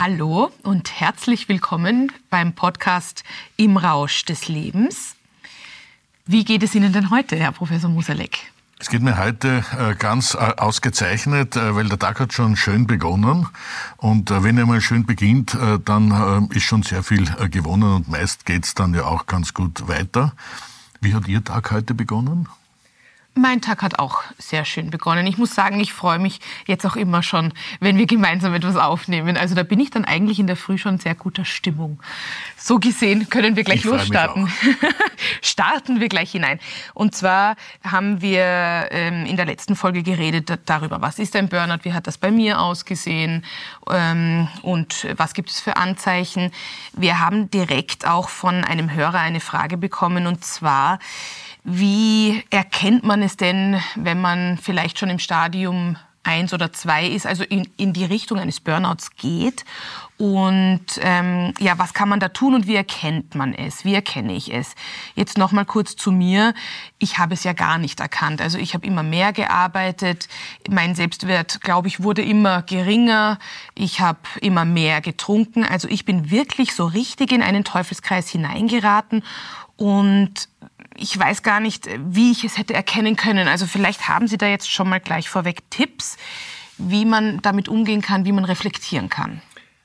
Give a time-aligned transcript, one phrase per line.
[0.00, 3.24] Hallo und herzlich willkommen beim Podcast
[3.56, 5.16] Im Rausch des Lebens.
[6.24, 8.52] Wie geht es Ihnen denn heute, Herr Professor Musalek?
[8.78, 12.86] Es geht mir heute äh, ganz äh, ausgezeichnet, äh, weil der Tag hat schon schön
[12.86, 13.48] begonnen.
[13.96, 18.66] Und wenn er mal schön beginnt, dann ist schon sehr viel gewonnen und meist geht
[18.66, 20.32] es dann ja auch ganz gut weiter.
[21.00, 22.48] Wie hat Ihr Tag heute begonnen?
[23.38, 25.26] Mein Tag hat auch sehr schön begonnen.
[25.26, 29.36] Ich muss sagen, ich freue mich jetzt auch immer schon, wenn wir gemeinsam etwas aufnehmen.
[29.36, 32.00] Also da bin ich dann eigentlich in der Früh schon sehr guter Stimmung.
[32.56, 34.52] So gesehen können wir gleich ich losstarten.
[35.40, 36.58] Starten wir gleich hinein.
[36.94, 41.84] Und zwar haben wir ähm, in der letzten Folge geredet darüber, was ist ein Burnout,
[41.84, 43.44] wie hat das bei mir ausgesehen
[43.88, 46.50] ähm, und was gibt es für Anzeichen.
[46.92, 50.98] Wir haben direkt auch von einem Hörer eine Frage bekommen und zwar,
[51.70, 57.26] wie erkennt man es denn, wenn man vielleicht schon im Stadium eins oder zwei ist,
[57.26, 59.64] also in, in die Richtung eines Burnouts geht?
[60.16, 63.84] Und ähm, ja, was kann man da tun und wie erkennt man es?
[63.84, 64.74] Wie erkenne ich es?
[65.14, 66.54] Jetzt noch mal kurz zu mir.
[66.98, 68.42] Ich habe es ja gar nicht erkannt.
[68.42, 70.28] Also ich habe immer mehr gearbeitet.
[70.68, 73.38] Mein Selbstwert, glaube ich, wurde immer geringer.
[73.74, 75.64] Ich habe immer mehr getrunken.
[75.64, 79.22] Also ich bin wirklich so richtig in einen Teufelskreis hineingeraten
[79.76, 80.48] und
[80.98, 83.48] ich weiß gar nicht, wie ich es hätte erkennen können.
[83.48, 86.16] Also vielleicht haben Sie da jetzt schon mal gleich vorweg Tipps,
[86.76, 89.40] wie man damit umgehen kann, wie man reflektieren kann.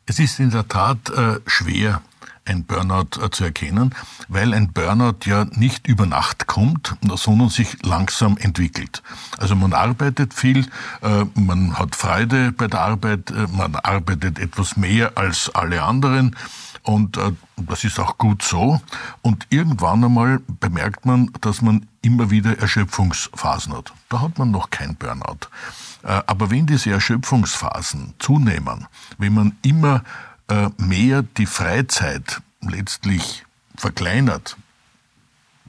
[0.06, 2.02] Es ist in der Tat äh, schwer,
[2.46, 3.96] ein Burnout äh, zu erkennen,
[4.28, 9.02] weil ein Burnout ja nicht über Nacht kommt, sondern sich langsam entwickelt.
[9.38, 10.68] Also man arbeitet viel,
[11.02, 16.36] äh, man hat Freude bei der Arbeit, äh, man arbeitet etwas mehr als alle anderen
[16.84, 18.82] und äh, das ist auch gut so.
[19.22, 23.94] Und irgendwann einmal bemerkt man, dass man immer wieder Erschöpfungsphasen hat.
[24.10, 25.48] Da hat man noch kein Burnout.
[26.04, 30.04] Äh, aber wenn diese Erschöpfungsphasen zunehmen, wenn man immer
[30.50, 33.46] äh, mehr die Freizeit letztlich
[33.78, 34.58] verkleinert,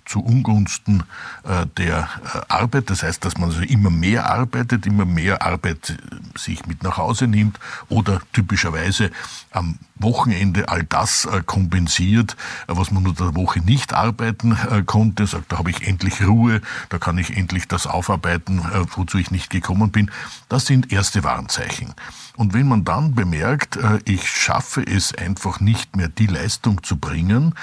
[0.04, 1.04] zu Ungunsten
[1.44, 2.90] äh, der äh, Arbeit.
[2.90, 6.96] Das heißt, dass man also immer mehr arbeitet, immer mehr Arbeit äh, sich mit nach
[6.96, 9.10] Hause nimmt oder typischerweise
[9.50, 15.24] am Wochenende all das kompensiert, was man unter der Woche nicht arbeiten konnte.
[15.26, 18.60] Sagt, da habe ich endlich Ruhe, da kann ich endlich das aufarbeiten,
[18.96, 20.10] wozu ich nicht gekommen bin.
[20.48, 21.94] Das sind erste Warnzeichen.
[22.36, 27.54] Und wenn man dann bemerkt, ich schaffe es einfach nicht mehr, die Leistung zu bringen,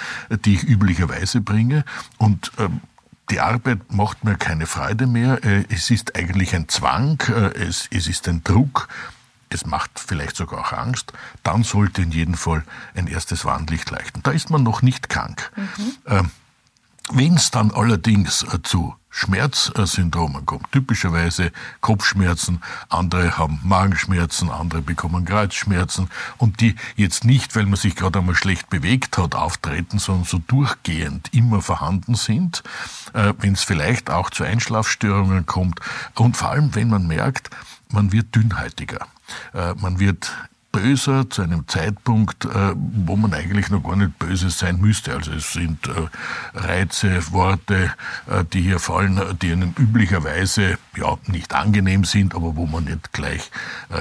[0.46, 1.84] die ich üblicherweise bringe,
[2.18, 2.81] und ähm,
[3.30, 7.22] die Arbeit macht mir keine Freude mehr, es ist eigentlich ein Zwang,
[7.56, 8.90] es, es ist ein Druck,
[9.53, 14.22] es macht vielleicht sogar auch Angst, dann sollte in jedem Fall ein erstes Warnlicht leuchten.
[14.24, 15.52] Da ist man noch nicht krank.
[15.56, 15.91] Mhm.
[16.08, 16.31] Ähm,
[17.10, 21.52] Wenn es dann allerdings äh, zu Schmerzsyndromen kommt, typischerweise
[21.82, 28.20] Kopfschmerzen, andere haben Magenschmerzen, andere bekommen Kreuzschmerzen und die jetzt nicht, weil man sich gerade
[28.20, 32.64] einmal schlecht bewegt hat, auftreten, sondern so durchgehend immer vorhanden sind,
[33.14, 35.82] äh, wenn es vielleicht auch zu Einschlafstörungen kommt
[36.16, 37.50] und vor allem, wenn man merkt,
[37.90, 39.08] man wird dünnhäutiger.
[39.54, 40.32] Äh, man wird
[40.72, 45.14] böser zu einem Zeitpunkt, äh, wo man eigentlich noch gar nicht böse sein müsste.
[45.14, 46.08] Also es sind äh,
[46.53, 47.94] Reize, Worte,
[48.53, 53.52] die hier fallen, die einem üblicherweise ja nicht angenehm sind, aber wo man nicht gleich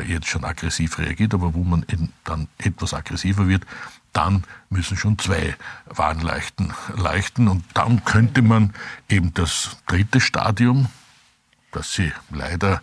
[0.06, 1.84] jetzt schon aggressiv reagiert, aber wo man
[2.24, 3.64] dann etwas aggressiver wird.
[4.12, 5.56] Dann müssen schon zwei
[5.86, 8.72] Warnleuchten leuchten und dann könnte man
[9.08, 10.88] eben das dritte Stadium,
[11.72, 12.82] das Sie leider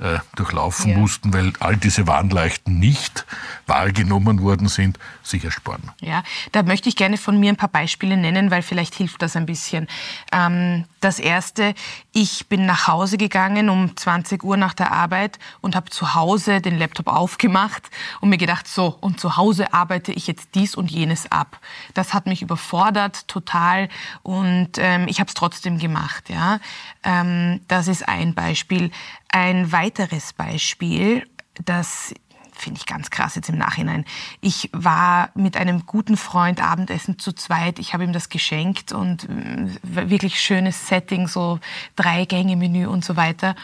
[0.00, 0.98] äh, durchlaufen ja.
[0.98, 3.26] mussten, weil all diese Warnleuchten nicht
[3.66, 5.90] wahrgenommen worden sind, sich ersparen.
[6.00, 9.36] Ja, da möchte ich gerne von mir ein paar Beispiele nennen, weil vielleicht hilft das
[9.36, 9.86] ein bisschen.
[10.32, 11.74] Ähm, das erste,
[12.12, 16.60] ich bin nach Hause gegangen um 20 Uhr nach der Arbeit und habe zu Hause
[16.60, 17.88] den Laptop aufgemacht
[18.20, 21.60] und mir gedacht, so, und zu Hause arbeite ich jetzt dies und jenes ab.
[21.94, 23.88] Das hat mich überfordert total
[24.22, 26.28] und ähm, ich habe es trotzdem gemacht.
[26.28, 26.58] Ja,
[27.04, 28.90] ähm, das ist ein Beispiel.
[29.34, 31.26] Ein weiteres Beispiel,
[31.64, 32.14] das
[32.52, 34.04] finde ich ganz krass jetzt im Nachhinein.
[34.40, 37.80] Ich war mit einem guten Freund Abendessen zu zweit.
[37.80, 41.58] Ich habe ihm das geschenkt und äh, wirklich schönes Setting, so
[41.96, 43.56] drei Gänge Menü und so weiter.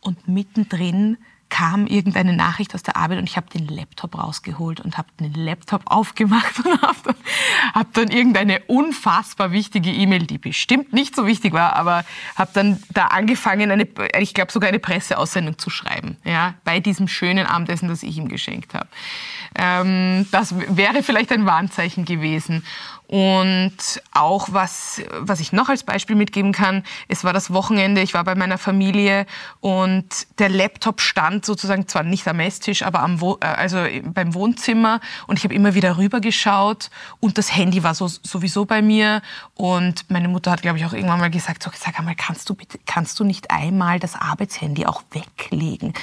[0.00, 1.18] Und mittendrin
[1.50, 5.32] kam irgendeine Nachricht aus der Arbeit und ich habe den Laptop rausgeholt und habe den
[5.32, 7.14] Laptop aufgemacht und habe dann,
[7.74, 12.04] hab dann irgendeine unfassbar wichtige E-Mail, die bestimmt nicht so wichtig war, aber
[12.36, 17.08] habe dann da angefangen, eine, ich glaube sogar eine Presseaussendung zu schreiben, ja, bei diesem
[17.08, 18.88] schönen Abendessen, das ich ihm geschenkt habe.
[19.54, 22.64] Ähm, das wäre vielleicht ein Warnzeichen gewesen.
[23.08, 28.12] Und auch was, was ich noch als Beispiel mitgeben kann, es war das Wochenende, ich
[28.12, 29.24] war bei meiner Familie
[29.60, 33.82] und der Laptop stand sozusagen zwar nicht am Esstisch, aber am Wo äh, also
[34.12, 38.82] beim Wohnzimmer und ich habe immer wieder rübergeschaut und das Handy war so, sowieso bei
[38.82, 39.22] mir
[39.54, 42.54] und meine Mutter hat, glaube ich, auch irgendwann mal gesagt, so, sag einmal, kannst du
[42.54, 45.94] bitte, kannst du nicht einmal das Arbeitshandy auch weglegen?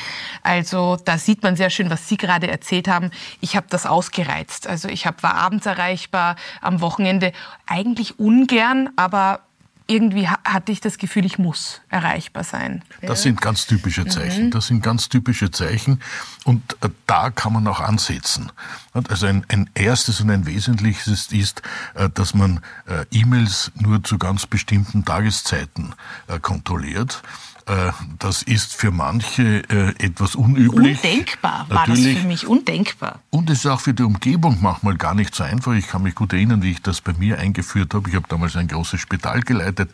[0.42, 3.12] Also da sieht man sehr schön, was Sie gerade erzählt haben.
[3.42, 4.66] Ich habe das ausgereizt.
[4.66, 7.34] Also ich hab, war abends erreichbar, am Wochenende Wochenende
[7.66, 9.42] eigentlich ungern, aber
[9.88, 12.84] irgendwie hatte ich das Gefühl, ich muss erreichbar sein.
[13.02, 14.46] Das sind ganz typische Zeichen.
[14.46, 14.52] Mhm.
[14.52, 16.02] Das sind ganz typische Zeichen.
[16.44, 18.52] Und äh, da kann man auch ansetzen.
[18.94, 21.62] Also ein, ein erstes und ein wesentliches ist,
[21.94, 25.94] äh, dass man äh, E-Mails nur zu ganz bestimmten Tageszeiten
[26.42, 27.22] kontrolliert.
[27.68, 31.04] Äh, das ist für manche äh, etwas unüblich.
[31.04, 32.14] Undenkbar war Natürlich.
[32.14, 33.20] das für mich, undenkbar.
[33.32, 35.74] Und es ist auch für die Umgebung manchmal gar nicht so einfach.
[35.74, 38.08] Ich kann mich gut erinnern, wie ich das bei mir eingeführt habe.
[38.10, 39.90] Ich habe damals ein großes Spital geleitet.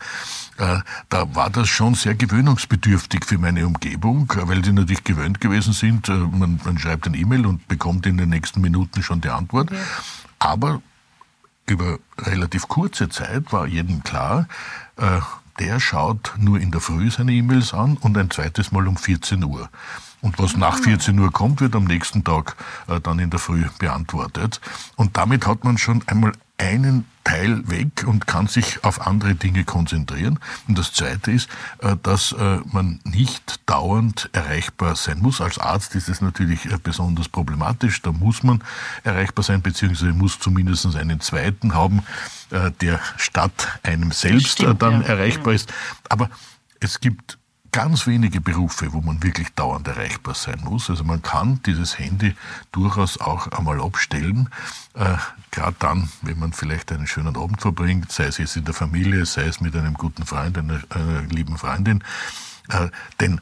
[0.58, 5.72] Äh, da war das schon sehr gewöhnungsbedürftig für meine Umgebung, weil die natürlich gewöhnt gewesen
[5.72, 6.08] sind.
[6.08, 9.70] Man, man schreibt ein E-Mail und bekommt in den nächsten Minuten schon die Antwort.
[9.70, 9.78] Ja.
[10.38, 10.82] Aber
[11.66, 14.46] über relativ kurze Zeit war jedem klar,
[15.58, 19.42] der schaut nur in der Früh seine E-Mails an und ein zweites Mal um 14
[19.44, 19.68] Uhr.
[20.20, 21.22] Und was nach 14 ah.
[21.22, 22.56] Uhr kommt, wird am nächsten Tag
[22.88, 24.60] äh, dann in der Früh beantwortet.
[24.96, 29.64] Und damit hat man schon einmal einen Teil weg und kann sich auf andere Dinge
[29.64, 30.38] konzentrieren.
[30.66, 31.48] Und das Zweite ist,
[31.78, 35.40] äh, dass äh, man nicht dauernd erreichbar sein muss.
[35.40, 38.02] Als Arzt ist es natürlich äh, besonders problematisch.
[38.02, 38.62] Da muss man
[39.04, 42.02] erreichbar sein, beziehungsweise muss zumindest einen zweiten haben,
[42.80, 45.08] der statt einem selbst Stimmt, dann ja.
[45.08, 45.72] erreichbar ist.
[46.08, 46.28] Aber
[46.80, 47.38] es gibt
[47.72, 50.90] ganz wenige Berufe, wo man wirklich dauernd erreichbar sein muss.
[50.90, 52.36] Also man kann dieses Handy
[52.70, 54.50] durchaus auch einmal abstellen,
[54.94, 55.16] äh,
[55.50, 59.24] gerade dann, wenn man vielleicht einen schönen Abend verbringt, sei es jetzt in der Familie,
[59.24, 62.04] sei es mit einem guten Freund, einer, einer lieben Freundin.
[62.68, 62.88] Äh,
[63.20, 63.40] denn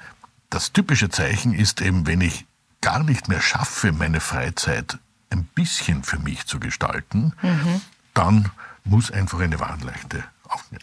[0.48, 2.46] das typische Zeichen ist eben, wenn ich
[2.80, 4.98] gar nicht mehr schaffe, meine Freizeit
[5.30, 7.80] ein bisschen für mich zu gestalten, mhm.
[8.14, 8.50] dann
[8.84, 10.24] muss einfach eine Warnleuchte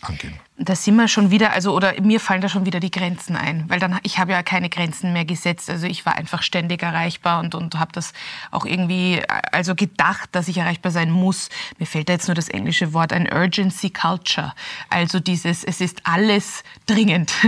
[0.02, 0.34] angehen.
[0.58, 3.66] Da sind wir schon wieder, also oder mir fallen da schon wieder die Grenzen ein,
[3.70, 5.70] weil dann ich habe ja keine Grenzen mehr gesetzt.
[5.70, 8.14] Also ich war einfach ständig erreichbar und und habe das
[8.52, 9.22] auch irgendwie
[9.52, 11.50] also gedacht, dass ich erreichbar sein muss.
[11.78, 14.54] Mir fällt da jetzt nur das englische Wort ein Urgency Culture.
[14.90, 17.32] Also dieses es ist alles dringend.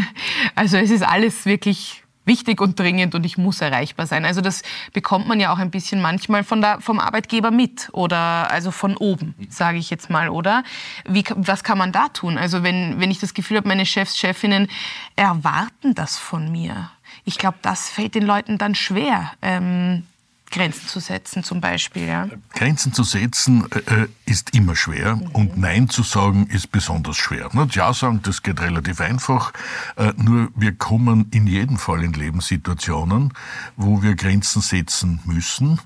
[0.55, 4.25] Also es ist alles wirklich wichtig und dringend und ich muss erreichbar sein.
[4.25, 4.61] Also das
[4.93, 8.95] bekommt man ja auch ein bisschen manchmal von der, vom Arbeitgeber mit oder also von
[8.97, 10.63] oben, sage ich jetzt mal, oder?
[11.07, 12.37] Wie, was kann man da tun?
[12.37, 14.69] Also wenn, wenn ich das Gefühl habe, meine Chefs, Chefinnen
[15.15, 16.91] erwarten das von mir.
[17.25, 19.31] Ich glaube, das fällt den Leuten dann schwer.
[19.41, 20.05] Ähm,
[20.51, 22.07] Grenzen zu setzen zum Beispiel.
[22.07, 22.27] Ja?
[22.53, 25.27] Grenzen zu setzen äh, ist immer schwer mhm.
[25.27, 27.49] und Nein zu sagen ist besonders schwer.
[27.53, 29.53] Nicht Ja sagen, das geht relativ einfach,
[29.95, 33.33] äh, nur wir kommen in jedem Fall in Lebenssituationen,
[33.75, 35.79] wo wir Grenzen setzen müssen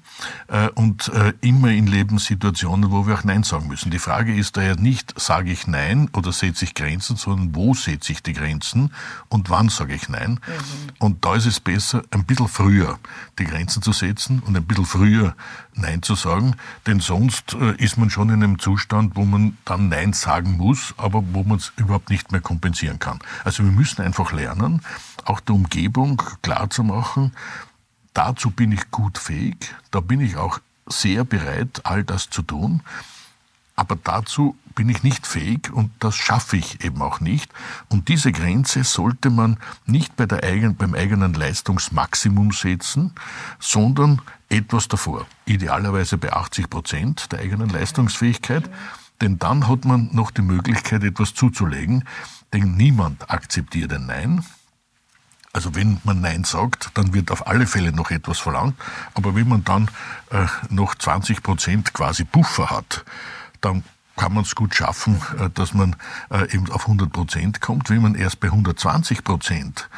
[0.47, 3.91] äh, und äh, immer in Lebenssituationen, wo wir auch Nein sagen müssen.
[3.91, 8.11] Die Frage ist daher nicht, sage ich Nein oder setze ich Grenzen, sondern wo setze
[8.11, 8.93] ich die Grenzen
[9.29, 10.31] und wann sage ich Nein.
[10.31, 10.39] Mhm.
[10.99, 12.99] Und da ist es besser, ein bisschen früher
[13.39, 15.35] die Grenzen zu setzen und ein bisschen früher
[15.73, 16.55] Nein zu sagen,
[16.87, 20.93] denn sonst äh, ist man schon in einem Zustand, wo man dann Nein sagen muss,
[20.97, 23.19] aber wo man es überhaupt nicht mehr kompensieren kann.
[23.43, 24.81] Also wir müssen einfach lernen,
[25.25, 27.33] auch der Umgebung klarzumachen,
[28.13, 32.81] dazu bin ich gut fähig, da bin ich auch sehr bereit, all das zu tun.
[33.75, 37.51] Aber dazu bin ich nicht fähig und das schaffe ich eben auch nicht.
[37.89, 43.13] Und diese Grenze sollte man nicht bei der eigenen, beim eigenen Leistungsmaximum setzen,
[43.59, 44.21] sondern
[44.53, 45.25] etwas davor.
[45.45, 48.69] Idealerweise bei 80 Prozent der eigenen Leistungsfähigkeit.
[49.21, 52.03] Denn dann hat man noch die Möglichkeit, etwas zuzulegen.
[52.53, 54.45] Denn niemand akzeptiert ein Nein.
[55.53, 58.75] Also wenn man Nein sagt, dann wird auf alle Fälle noch etwas verlangt.
[59.13, 59.89] Aber wenn man dann
[60.31, 63.05] äh, noch 20 Prozent quasi Puffer hat,
[63.61, 63.83] dann
[64.15, 65.95] kann man es gut schaffen, äh, dass man
[66.29, 67.89] äh, eben auf 100 Prozent kommt.
[67.89, 69.89] Wenn man erst bei 120 Prozent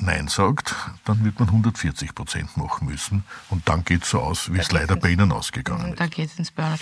[0.00, 3.24] Nein sagt, dann wird man 140 Prozent machen müssen.
[3.50, 6.00] Und dann geht es so aus, wie es leider bei Ihnen ausgegangen ist.
[6.00, 6.78] Da geht es ins Burnout.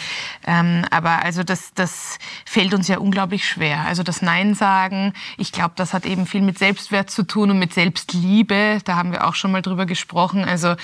[0.46, 3.80] Ähm, aber also das, das fällt uns ja unglaublich schwer.
[3.80, 7.58] Also das Nein sagen, ich glaube, das hat eben viel mit Selbstwert zu tun und
[7.58, 8.78] mit Selbstliebe.
[8.84, 10.44] Da haben wir auch schon mal drüber gesprochen.
[10.44, 10.76] Also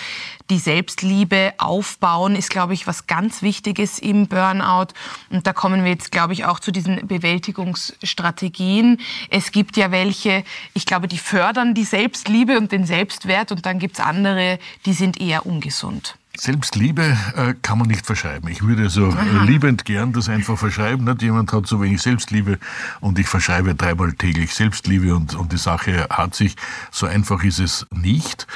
[0.51, 4.89] die Selbstliebe aufbauen ist, glaube ich, was ganz Wichtiges im Burnout.
[5.31, 9.01] Und da kommen wir jetzt, glaube ich, auch zu diesen Bewältigungsstrategien.
[9.31, 13.67] Es gibt ja welche, ich glaube, die fördern die Selbstliebe Selbstliebe und den Selbstwert und
[13.67, 16.17] dann gibt es andere, die sind eher ungesund.
[16.37, 18.51] Selbstliebe äh, kann man nicht verschreiben.
[18.51, 21.05] Ich würde so äh, liebend gern das einfach verschreiben.
[21.05, 21.23] Nicht?
[21.23, 22.59] Jemand hat so wenig Selbstliebe
[23.01, 26.57] und ich verschreibe dreimal täglich Selbstliebe und, und die Sache hat sich.
[26.91, 28.49] So einfach ist es nicht.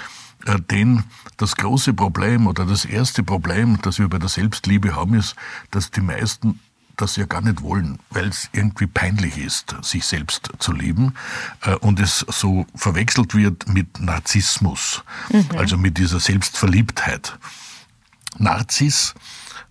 [0.46, 1.04] Äh, denn
[1.36, 5.36] das große Problem oder das erste Problem, das wir bei der Selbstliebe haben, ist,
[5.70, 6.58] dass die meisten
[7.00, 11.14] das ja gar nicht wollen, weil es irgendwie peinlich ist, sich selbst zu lieben
[11.62, 15.48] äh, und es so verwechselt wird mit Narzissmus, mhm.
[15.56, 17.38] also mit dieser Selbstverliebtheit.
[18.38, 19.14] Narziss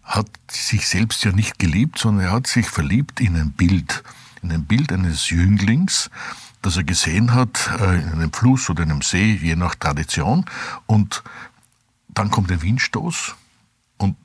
[0.03, 4.03] hat sich selbst ja nicht geliebt, sondern er hat sich verliebt in ein Bild,
[4.41, 6.09] in ein Bild eines Jünglings,
[6.62, 10.45] das er gesehen hat äh, in einem Fluss oder einem See, je nach Tradition.
[10.88, 11.24] Und
[12.09, 13.36] dann kommt ein Windstoß
[13.98, 14.17] und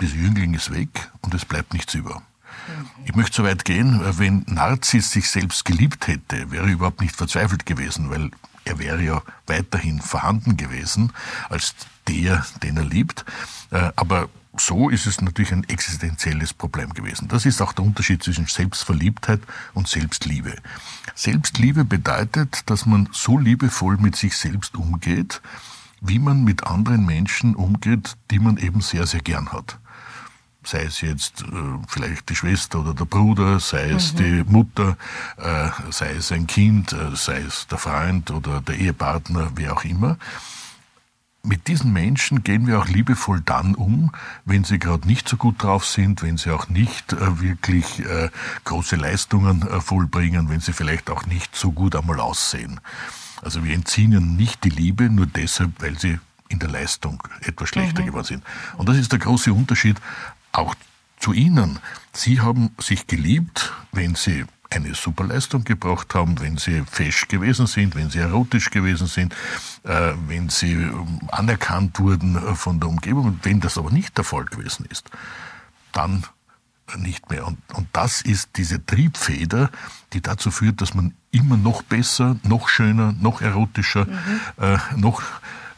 [0.00, 2.22] dieser Jüngling ist weg und es bleibt nichts über.
[3.04, 7.14] Ich möchte so weit gehen, wenn Narziss sich selbst geliebt hätte, wäre er überhaupt nicht
[7.14, 8.30] verzweifelt gewesen, weil
[8.64, 11.12] er wäre ja weiterhin vorhanden gewesen
[11.48, 11.74] als
[12.08, 13.24] der, den er liebt.
[13.70, 17.28] Äh, aber so ist es natürlich ein existenzielles Problem gewesen.
[17.28, 19.40] Das ist auch der Unterschied zwischen Selbstverliebtheit
[19.74, 20.56] und Selbstliebe.
[21.14, 25.42] Selbstliebe bedeutet, dass man so liebevoll mit sich selbst umgeht,
[26.00, 29.78] wie man mit anderen Menschen umgeht, die man eben sehr, sehr gern hat
[30.66, 31.46] sei es jetzt äh,
[31.88, 34.16] vielleicht die Schwester oder der Bruder, sei es mhm.
[34.16, 34.96] die Mutter,
[35.38, 39.84] äh, sei es ein Kind, äh, sei es der Freund oder der Ehepartner, wie auch
[39.84, 40.18] immer.
[41.42, 44.10] Mit diesen Menschen gehen wir auch liebevoll dann um,
[44.44, 48.30] wenn sie gerade nicht so gut drauf sind, wenn sie auch nicht äh, wirklich äh,
[48.64, 52.80] große Leistungen äh, vollbringen, wenn sie vielleicht auch nicht so gut einmal aussehen.
[53.42, 56.18] Also wir entziehen ihnen nicht die Liebe nur deshalb, weil sie
[56.48, 58.06] in der Leistung etwas schlechter mhm.
[58.06, 58.44] geworden sind.
[58.76, 59.98] Und das ist der große Unterschied
[60.58, 60.74] auch
[61.18, 61.78] zu Ihnen.
[62.12, 67.94] Sie haben sich geliebt, wenn Sie eine Superleistung gebracht haben, wenn sie fesch gewesen sind,
[67.94, 69.34] wenn sie erotisch gewesen sind,
[69.84, 73.38] äh, wenn sie ähm, anerkannt wurden äh, von der Umgebung.
[73.42, 75.08] Wenn das aber nicht der Fall gewesen ist,
[75.92, 76.24] dann
[76.96, 77.46] nicht mehr.
[77.46, 79.70] Und, und das ist diese Triebfeder,
[80.12, 84.40] die dazu führt, dass man immer noch besser, noch schöner, noch erotischer, mhm.
[84.64, 85.22] äh, noch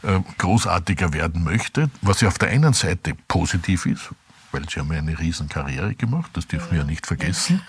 [0.03, 4.09] äh, großartiger werden möchte, was ja auf der einen Seite positiv ist,
[4.51, 7.61] weil sie haben ja eine Riesenkarriere gemacht, das dürfen wir ja nicht vergessen.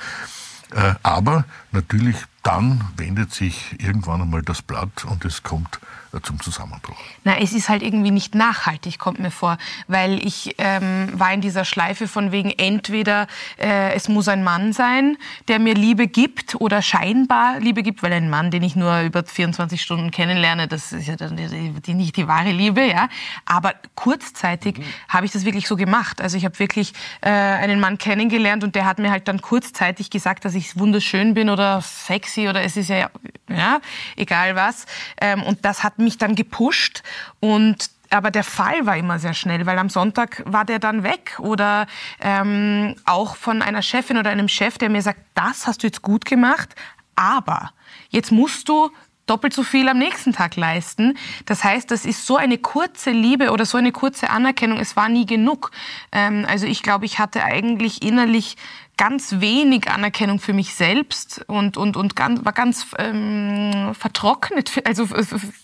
[0.75, 5.79] Äh, aber natürlich dann wendet sich irgendwann einmal das Blatt und es kommt
[6.15, 6.97] äh, zum Zusammenbruch.
[7.23, 9.59] Na, es ist halt irgendwie nicht nachhaltig, kommt mir vor,
[9.89, 13.27] weil ich ähm, war in dieser Schleife von wegen entweder
[13.59, 18.15] äh, es muss ein Mann sein, der mir Liebe gibt oder scheinbar Liebe gibt, weil
[18.15, 21.95] ein Mann, den ich nur über 24 Stunden kennenlerne, das ist ja dann die, die,
[21.95, 23.11] nicht die wahre Liebe, ja.
[23.45, 24.85] Aber kurzzeitig mhm.
[25.09, 26.23] habe ich das wirklich so gemacht.
[26.23, 30.09] Also ich habe wirklich äh, einen Mann kennengelernt und der hat mir halt dann kurzzeitig
[30.09, 33.11] gesagt, dass ich wunderschön bin oder sexy oder es ist ja,
[33.49, 33.81] ja
[34.17, 34.87] egal was.
[35.21, 37.03] Ähm, und das hat mich dann gepusht
[37.41, 41.37] und aber der Fall war immer sehr schnell, weil am Sonntag war der dann weg
[41.39, 41.87] oder
[42.21, 46.03] ähm, auch von einer Chefin oder einem Chef, der mir sagt, das hast du jetzt
[46.03, 46.75] gut gemacht,
[47.15, 47.73] aber
[48.11, 48.91] jetzt musst du
[49.27, 51.17] doppelt so viel am nächsten Tag leisten.
[51.47, 54.79] Das heißt, das ist so eine kurze Liebe oder so eine kurze Anerkennung.
[54.81, 55.71] Es war nie genug.
[56.11, 58.57] Ähm, also ich glaube, ich hatte eigentlich innerlich
[59.01, 65.09] ganz wenig Anerkennung für mich selbst und, und, und ganz, war ganz ähm, vertrocknet, also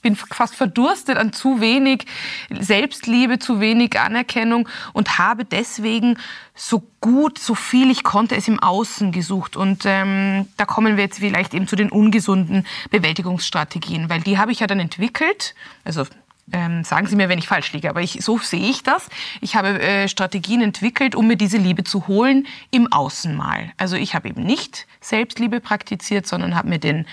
[0.00, 2.06] bin fast verdurstet an zu wenig
[2.48, 6.16] Selbstliebe, zu wenig Anerkennung und habe deswegen
[6.54, 9.54] so gut, so viel ich konnte es im Außen gesucht.
[9.54, 14.50] Und ähm, da kommen wir jetzt vielleicht eben zu den ungesunden Bewältigungsstrategien, weil die habe
[14.50, 16.06] ich ja dann entwickelt, also
[16.52, 19.08] Ähm, sagen Sie mir, wenn ich falsch liege, aber ich, so sehe ich das.
[19.40, 23.72] Ich habe äh, Strategien entwickelt, um mir diese Liebe zu holen im Außen mal.
[23.78, 27.06] Also ich habe eben nicht Selbstliebe praktiziert, sondern habe mir den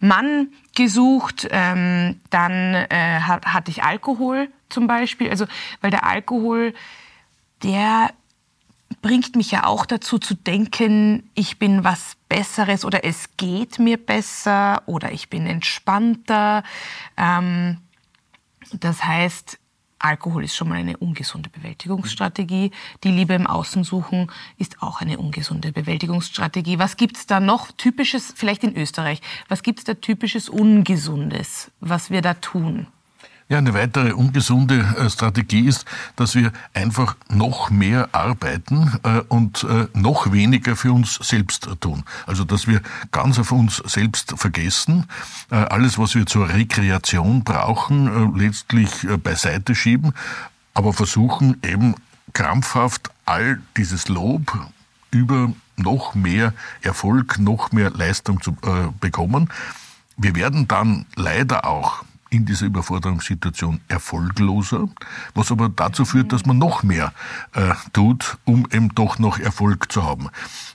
[0.00, 1.46] Mann gesucht.
[1.52, 5.30] Ähm, dann äh, hatte ich Alkohol zum Beispiel.
[5.30, 5.46] Also
[5.80, 6.74] weil der Alkohol,
[7.62, 8.10] der
[9.02, 13.96] bringt mich ja auch dazu zu denken, ich bin was Besseres oder es geht mir
[13.96, 16.64] besser oder ich bin entspannter.
[17.16, 17.78] Ähm,
[18.72, 19.58] das heißt,
[20.00, 22.70] Alkohol ist schon mal eine ungesunde Bewältigungsstrategie.
[23.04, 26.78] Die Liebe im Außen suchen ist auch eine ungesunde Bewältigungsstrategie.
[26.78, 32.22] Was gibt's da noch typisches, vielleicht in Österreich, was gibt's da typisches Ungesundes, was wir
[32.22, 32.86] da tun?
[33.50, 39.64] Ja, eine weitere ungesunde äh, Strategie ist, dass wir einfach noch mehr arbeiten äh, und
[39.64, 42.04] äh, noch weniger für uns selbst tun.
[42.28, 42.80] Also, dass wir
[43.10, 45.06] ganz auf uns selbst vergessen,
[45.50, 48.90] alles, was wir zur Rekreation brauchen, letztlich
[49.22, 50.12] beiseite schieben,
[50.74, 51.96] aber versuchen eben
[52.32, 54.56] krampfhaft all dieses Lob
[55.10, 56.52] über noch mehr
[56.82, 58.56] Erfolg, noch mehr Leistung zu
[59.00, 59.50] bekommen.
[60.16, 64.88] Wir werden dann leider auch in dieser Überforderungssituation erfolgloser,
[65.34, 67.12] was aber dazu führt, dass man noch mehr
[67.54, 70.28] äh, tut, um eben doch noch Erfolg zu haben.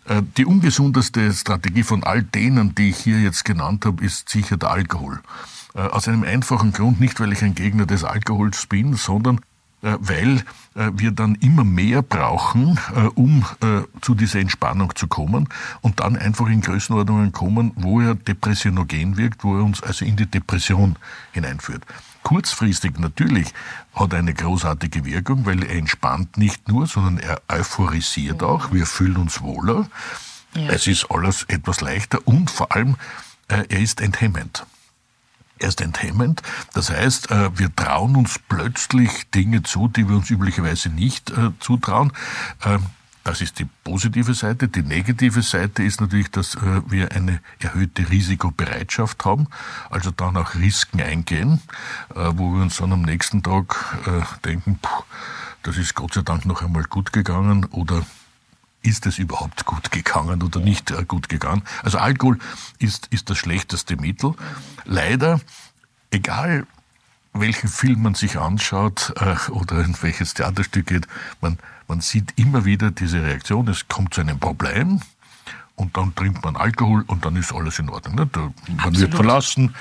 [0.05, 4.57] Äh, die ungesundeste Strategie von all denen, die ich hier jetzt genannt habe, ist sicher
[4.57, 5.21] der Alkohol.
[5.73, 9.39] Äh, aus einem einfachen Grund, nicht weil ich ein Gegner des Alkohols bin, sondern
[9.99, 10.43] weil
[10.75, 13.45] äh, wir dann immer mehr brauchen, äh, um
[14.01, 15.47] zu dieser Entspannung zu kommen
[15.81, 20.15] und dann einfach in Größenordnungen kommen, wo er depressionogen wirkt, wo er uns also in
[20.15, 20.97] die Depression
[21.31, 21.83] hineinführt.
[22.23, 23.53] Kurzfristig natürlich
[23.93, 28.73] hat eine großartige Wirkung, weil er entspannt nicht nur, sondern er euphorisiert auch.
[28.73, 29.87] Wir fühlen uns wohler.
[30.55, 30.69] Ja.
[30.69, 32.95] Es ist alles etwas leichter und vor allem,
[33.47, 34.65] er ist enthemmend
[35.59, 36.41] erst enthemmend.
[36.73, 41.51] Das heißt, äh, wir trauen uns plötzlich Dinge zu, die wir uns üblicherweise nicht äh,
[41.59, 42.11] zutrauen.
[42.63, 42.85] Ähm,
[43.23, 44.67] das ist die positive Seite.
[44.67, 49.47] Die negative Seite ist natürlich, dass äh, wir eine erhöhte Risikobereitschaft haben,
[49.89, 51.59] also dann auch Risiken eingehen,
[52.13, 53.97] wo wir uns dann am nächsten Tag
[54.45, 54.79] denken,
[55.63, 58.05] das ist Gott sei Dank noch einmal gut gegangen oder
[58.85, 61.63] ist es überhaupt gut gegangen oder nicht äh, gut gegangen.
[61.83, 62.39] Also Alkohol
[62.79, 64.33] ist, ist das schlechteste Mittel.
[64.85, 65.41] Leider,
[66.11, 66.67] egal
[67.33, 71.07] welchen Film man sich anschaut äh, oder in welches Theaterstück geht,
[71.41, 75.01] man, man sieht immer wieder diese Reaktion, es kommt zu einem Problem,
[75.75, 78.15] und dann trinkt man Alkohol und dann ist alles in Ordnung.
[78.15, 78.29] Ne?
[78.33, 78.99] Man Absolut.
[79.01, 79.75] wird verlassen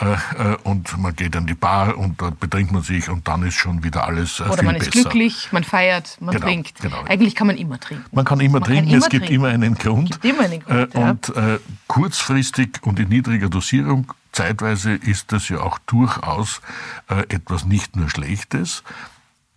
[0.00, 3.42] äh, äh, und man geht an die Bar und da betrinkt man sich und dann
[3.42, 5.02] ist schon wieder alles äh, Oder viel man ist besser.
[5.02, 6.80] glücklich, man feiert, man genau, trinkt.
[6.80, 7.02] Genau.
[7.04, 8.04] Eigentlich kann man immer trinken.
[8.12, 9.44] Man kann immer man trinken, kann immer es gibt trinken.
[9.44, 10.10] immer einen Grund.
[10.10, 11.58] Es gibt immer einen Grund äh, und äh,
[11.88, 16.60] kurzfristig und in niedriger Dosierung Zeitweise ist das ja auch durchaus
[17.08, 18.84] äh, etwas nicht nur Schlechtes,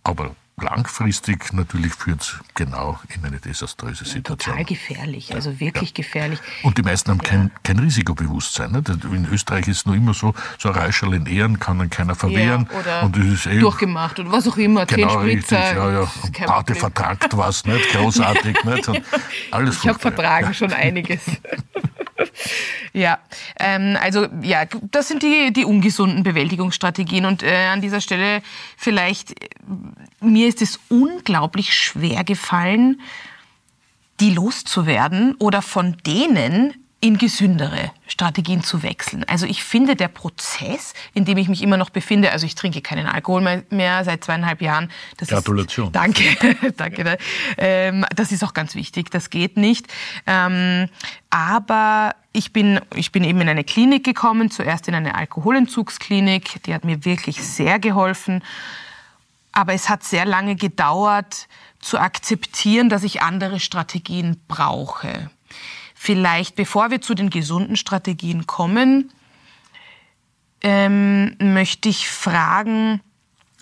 [0.02, 4.54] aber langfristig natürlich führt es genau in eine desaströse Situation.
[4.54, 5.94] Total gefährlich, also wirklich ja.
[5.96, 6.38] gefährlich.
[6.62, 7.28] Und die meisten haben ja.
[7.28, 8.72] kein, kein Risikobewusstsein.
[8.72, 8.82] Ne?
[9.12, 12.14] In Österreich ist es nur immer so, so ein Räuscherl in Ehren kann dann keiner
[12.14, 12.68] verwehren.
[12.70, 16.00] Ja, oder und ist eh durchgemacht oder was auch immer, genau, richtig, ja, ja.
[16.22, 17.90] Und Pate vertragt was, nicht?
[17.90, 18.64] großartig.
[18.64, 18.88] nicht?
[18.88, 19.02] Und
[19.50, 21.22] alles ich habe vertragen schon einiges.
[22.92, 23.18] ja,
[23.58, 27.26] ähm, also ja, das sind die, die ungesunden Bewältigungsstrategien.
[27.26, 28.42] Und äh, an dieser Stelle
[28.76, 29.48] vielleicht, äh,
[30.20, 33.00] mir ist es unglaublich schwer gefallen,
[34.20, 39.24] die loszuwerden oder von denen in gesündere Strategien zu wechseln.
[39.24, 42.80] Also ich finde, der Prozess, in dem ich mich immer noch befinde, also ich trinke
[42.80, 44.90] keinen Alkohol mehr seit zweieinhalb Jahren.
[45.18, 45.88] Das Gratulation.
[45.88, 46.24] Ist, danke,
[46.78, 47.18] danke.
[47.58, 49.86] Ähm, das ist auch ganz wichtig, das geht nicht.
[50.26, 50.88] Ähm,
[51.28, 56.72] aber ich bin, ich bin eben in eine Klinik gekommen, zuerst in eine Alkoholentzugsklinik, die
[56.72, 58.42] hat mir wirklich sehr geholfen.
[59.52, 61.48] Aber es hat sehr lange gedauert,
[61.80, 65.28] zu akzeptieren, dass ich andere Strategien brauche.
[66.04, 69.10] Vielleicht, bevor wir zu den gesunden Strategien kommen,
[70.60, 73.00] ähm, möchte ich fragen,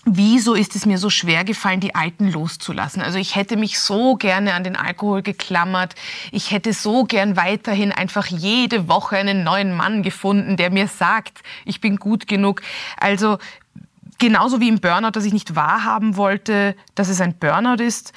[0.03, 3.01] wieso ist es mir so schwer gefallen, die Alten loszulassen?
[3.01, 5.95] Also ich hätte mich so gerne an den Alkohol geklammert.
[6.33, 11.43] Ich hätte so gern weiterhin einfach jede Woche einen neuen Mann gefunden, der mir sagt,
[11.63, 12.61] ich bin gut genug.
[12.97, 13.37] Also
[14.19, 18.11] genauso wie im Burnout, dass ich nicht wahrhaben wollte, dass es ein Burnout ist,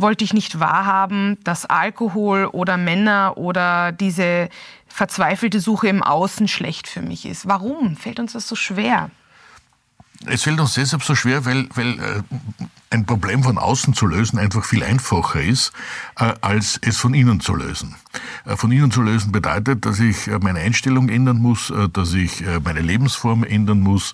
[0.00, 4.48] wollte ich nicht wahrhaben, dass Alkohol oder Männer oder diese
[4.86, 7.46] verzweifelte Suche im Außen schlecht für mich ist.
[7.46, 9.10] Warum fällt uns das so schwer?
[10.26, 12.22] Es fällt uns deshalb so schwer, weil, weil äh,
[12.90, 15.72] ein Problem von außen zu lösen einfach viel einfacher ist,
[16.18, 17.96] äh, als es von innen zu lösen.
[18.44, 22.80] Äh, von innen zu lösen bedeutet, dass ich meine Einstellung ändern muss, dass ich meine
[22.80, 24.12] Lebensform ändern muss,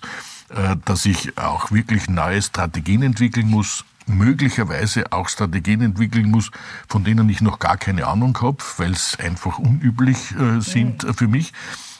[0.85, 6.51] dass ich auch wirklich neue Strategien entwickeln muss, möglicherweise auch Strategien entwickeln muss,
[6.87, 11.13] von denen ich noch gar keine Ahnung habe, weil es einfach unüblich äh, sind mhm.
[11.13, 11.53] für mich.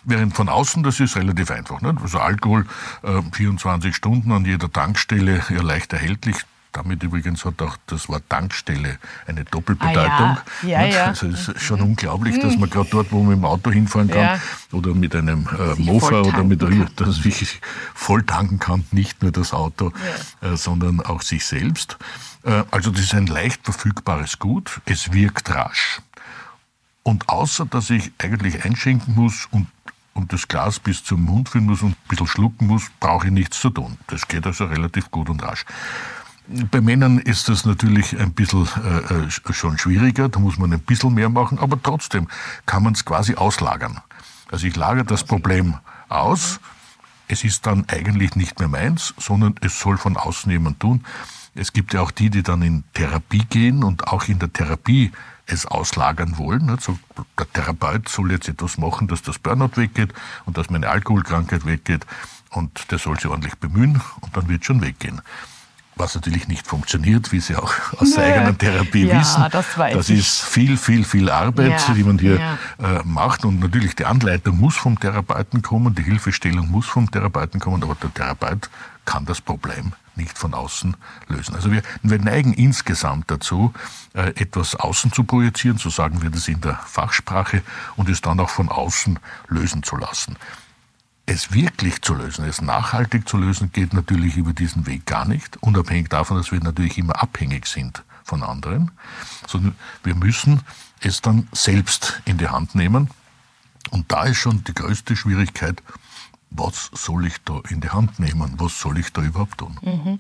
[0.04, 1.82] Während von außen, das ist relativ einfach.
[1.82, 2.02] Nicht?
[2.02, 2.66] Also Alkohol
[3.04, 6.38] äh, 24 Stunden an jeder Tankstelle, ja leicht erhältlich.
[6.72, 10.04] Damit übrigens hat auch das Wort Tankstelle eine Doppelbedeutung.
[10.04, 10.68] Ah, ja.
[10.68, 11.06] Ja, ja.
[11.06, 14.10] Also es ist schon unglaublich, dass man gerade dort, wo man mit dem Auto hinfahren
[14.10, 14.40] kann
[14.72, 17.62] oder mit einem äh, Mofa oder mit einem, dass ich
[17.94, 19.92] voll tanken kann, nicht nur das Auto,
[20.42, 21.98] äh, sondern auch sich selbst.
[22.44, 24.82] Äh, also das ist ein leicht verfügbares Gut.
[24.86, 26.02] Es wirkt rasch.
[27.04, 29.68] Und außer, dass ich eigentlich einschenken muss und
[30.18, 33.32] und das Glas bis zum Mund führen muss und ein bisschen schlucken muss, brauche ich
[33.32, 33.98] nichts zu tun.
[34.08, 35.64] Das geht also relativ gut und rasch.
[36.50, 40.80] Bei Männern ist das natürlich ein bisschen äh, äh, schon schwieriger, da muss man ein
[40.80, 42.30] bisschen mehr machen, aber trotzdem
[42.66, 44.00] kann man es quasi auslagern.
[44.50, 45.76] Also ich lagere das Problem
[46.08, 46.62] aus,
[47.28, 51.04] es ist dann eigentlich nicht mehr meins, sondern es soll von außen jemand tun.
[51.54, 55.12] Es gibt ja auch die, die dann in Therapie gehen und auch in der Therapie
[55.48, 56.70] es auslagern wollen.
[56.70, 56.98] Also
[57.38, 60.14] der Therapeut soll jetzt etwas machen, dass das Burnout weggeht
[60.46, 62.06] und dass meine Alkoholkrankheit weggeht
[62.52, 65.22] und der soll sich ordentlich bemühen und dann wird schon weggehen
[65.98, 69.46] was natürlich nicht funktioniert, wie Sie auch aus der eigenen Therapie ja, wissen.
[69.52, 72.58] Das, das ist viel, viel, viel Arbeit, ja, die man hier ja.
[72.80, 73.46] äh, macht.
[73.46, 77.96] Und natürlich die Anleitung muss vom Therapeuten kommen, die Hilfestellung muss vom Therapeuten kommen, aber
[77.96, 78.70] der Therapeut
[79.06, 81.56] kann das Problem nicht von außen lösen.
[81.56, 83.74] Also wir, wir neigen insgesamt dazu,
[84.14, 87.62] äh, etwas außen zu projizieren, so sagen wir das in der Fachsprache,
[87.96, 90.36] und es dann auch von außen lösen zu lassen.
[91.30, 95.58] Es wirklich zu lösen, es nachhaltig zu lösen, geht natürlich über diesen Weg gar nicht,
[95.58, 98.92] unabhängig davon, dass wir natürlich immer abhängig sind von anderen,
[99.46, 100.62] sondern wir müssen
[101.02, 103.10] es dann selbst in die Hand nehmen.
[103.92, 105.84] Und da ist schon die größte Schwierigkeit,
[106.50, 108.54] was soll ich da in die Hand nehmen?
[108.58, 109.78] Was soll ich da überhaupt tun?
[109.82, 110.20] Mhm.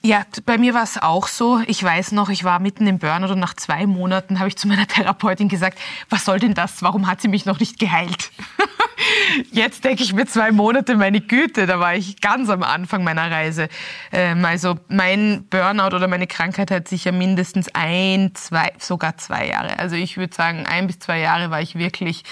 [0.00, 1.60] Ja, bei mir war es auch so.
[1.66, 4.68] Ich weiß noch, ich war mitten im Burnout und nach zwei Monaten habe ich zu
[4.68, 6.82] meiner Therapeutin gesagt, was soll denn das?
[6.82, 8.30] Warum hat sie mich noch nicht geheilt?
[9.52, 13.30] Jetzt denke ich mir zwei Monate, meine Güte, da war ich ganz am Anfang meiner
[13.30, 13.68] Reise.
[14.12, 19.78] Ähm, also mein Burnout oder meine Krankheit hat sicher mindestens ein, zwei, sogar zwei Jahre.
[19.80, 22.22] Also ich würde sagen, ein bis zwei Jahre war ich wirklich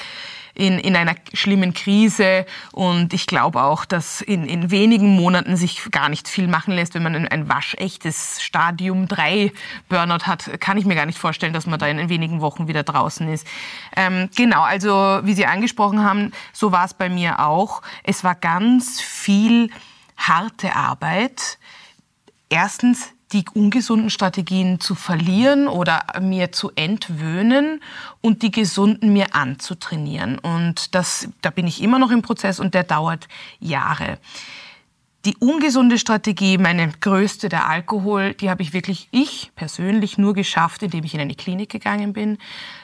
[0.57, 2.47] in, in einer schlimmen Krise.
[2.73, 6.95] Und ich glaube auch, dass in, in wenigen Monaten sich gar nicht viel machen lässt,
[6.95, 9.53] wenn man ein, ein waschechtes Stadium 3
[9.89, 10.61] Burnout hat.
[10.61, 13.47] Kann ich mir gar nicht vorstellen, dass man da in wenigen Wochen wieder draußen ist.
[13.97, 17.83] Ähm, genau, also wie Sie angesprochen haben, so war es bei mir auch.
[18.03, 19.71] Es war ganz viel
[20.17, 21.59] harte Arbeit.
[22.49, 27.81] Erstens die ungesunden Strategien zu verlieren oder mir zu entwöhnen
[28.21, 30.39] und die gesunden mir anzutrainieren.
[30.39, 33.27] Und das, da bin ich immer noch im Prozess und der dauert
[33.59, 34.19] Jahre.
[35.25, 40.85] Die ungesunde Strategie, meine größte, der Alkohol, die habe ich wirklich, ich persönlich nur geschafft,
[40.85, 42.39] indem ich in eine Klinik gegangen bin.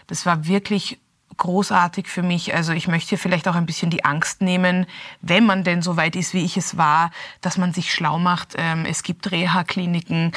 [0.08, 0.98] Das war wirklich
[1.36, 2.54] großartig für mich.
[2.54, 4.86] Also ich möchte hier vielleicht auch ein bisschen die Angst nehmen,
[5.20, 8.54] wenn man denn so weit ist, wie ich es war, dass man sich schlau macht.
[8.56, 10.32] Ähm, es gibt Reha-Kliniken,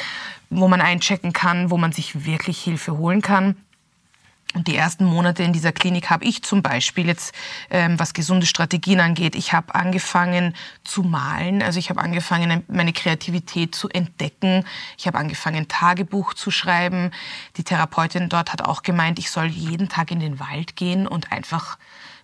[0.50, 3.56] wo man einchecken kann, wo man sich wirklich Hilfe holen kann.
[4.54, 7.34] Und die ersten Monate in dieser Klinik habe ich zum Beispiel jetzt,
[7.68, 11.62] ähm, was gesunde Strategien angeht, ich habe angefangen zu malen.
[11.62, 14.64] Also ich habe angefangen, meine Kreativität zu entdecken.
[14.96, 17.10] Ich habe angefangen, Tagebuch zu schreiben.
[17.56, 21.32] Die Therapeutin dort hat auch gemeint, ich soll jeden Tag in den Wald gehen und
[21.32, 21.76] einfach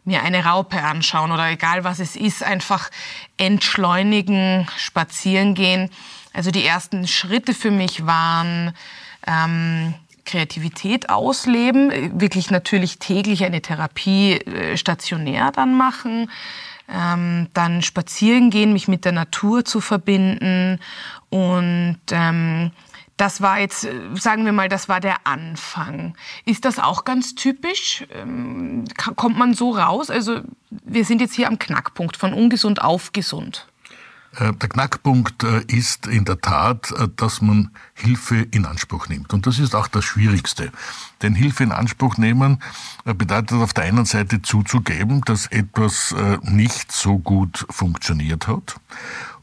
[0.05, 2.91] mir eine Raupe anschauen oder egal was es ist, einfach
[3.37, 5.91] entschleunigen, spazieren gehen.
[6.33, 8.75] Also die ersten Schritte für mich waren,
[9.27, 16.31] ähm, Kreativität ausleben, wirklich natürlich täglich eine Therapie äh, stationär dann machen,
[16.89, 20.79] ähm, dann spazieren gehen, mich mit der Natur zu verbinden
[21.31, 22.71] und ähm,
[23.17, 26.17] das war jetzt, äh, sagen wir mal, das war der Anfang.
[26.45, 28.05] Ist das auch ganz typisch?
[28.13, 30.11] Ähm, kommt man so raus?
[30.11, 33.67] Also wir sind jetzt hier am Knackpunkt von ungesund auf gesund.
[34.37, 39.33] Äh, der Knackpunkt äh, ist in der Tat, äh, dass man Hilfe in Anspruch nimmt.
[39.33, 40.73] Und das ist auch das Schwierigste.
[41.21, 42.63] Denn Hilfe in Anspruch nehmen
[43.05, 48.81] bedeutet auf der einen Seite zuzugeben, dass etwas nicht so gut funktioniert hat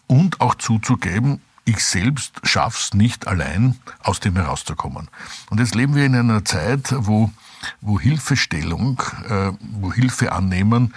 [0.07, 5.07] und auch zuzugeben, ich selbst schaff's nicht allein, aus dem herauszukommen.
[5.49, 7.31] Und jetzt leben wir in einer Zeit, wo,
[7.79, 9.01] wo Hilfestellung,
[9.61, 10.93] wo Hilfe annehmen,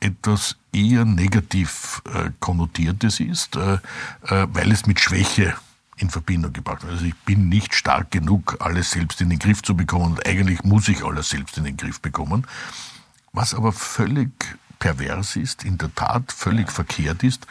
[0.00, 5.54] etwas eher negativ äh, konnotiertes ist, äh, äh, weil es mit Schwäche
[5.96, 6.94] in Verbindung gebracht wird.
[6.94, 10.64] Also ich bin nicht stark genug, alles selbst in den Griff zu bekommen und eigentlich
[10.64, 12.46] muss ich alles selbst in den Griff bekommen.
[13.32, 14.30] Was aber völlig
[14.78, 17.46] pervers ist, in der Tat völlig verkehrt ist,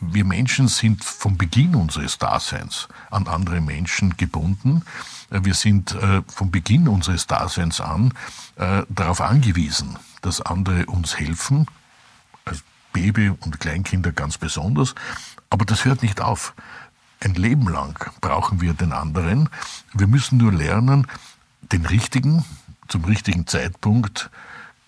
[0.00, 4.82] wir Menschen sind vom Beginn unseres Daseins an andere Menschen gebunden.
[5.30, 8.14] Äh, wir sind äh, vom Beginn unseres Daseins an
[8.56, 11.66] äh, darauf angewiesen, dass andere uns helfen,
[12.92, 14.94] Baby und Kleinkinder ganz besonders.
[15.50, 16.54] Aber das hört nicht auf.
[17.20, 19.48] Ein Leben lang brauchen wir den anderen.
[19.92, 21.06] Wir müssen nur lernen,
[21.72, 22.44] den richtigen
[22.88, 24.30] zum richtigen Zeitpunkt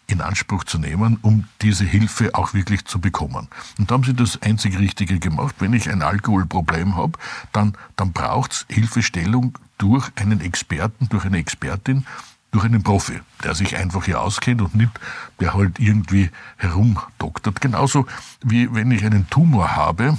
[0.06, 3.48] in Anspruch zu nehmen, um diese Hilfe auch wirklich zu bekommen.
[3.78, 5.54] Und da haben sie das einzig Richtige gemacht.
[5.60, 7.12] Wenn ich ein Alkoholproblem habe,
[7.52, 12.06] dann, dann braucht es Hilfestellung durch einen Experten, durch eine Expertin,
[12.50, 14.90] durch einen Profi, der sich einfach hier auskennt und nicht,
[15.38, 17.60] der halt irgendwie herumdoktert.
[17.60, 18.06] Genauso
[18.42, 20.18] wie wenn ich einen Tumor habe,